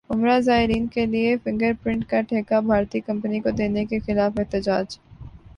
عمرہ 0.09 0.39
زائرین 0.41 0.85
کیلئے 0.87 1.35
فنگر 1.43 1.71
پرنٹ 1.83 2.05
کا 2.09 2.21
ٹھیکہ 2.29 2.59
بھارتی 2.61 2.99
کمپنی 3.01 3.39
کو 3.39 3.49
دینے 3.51 3.85
کیخلاف 3.85 4.39
احتجاج 4.39 4.97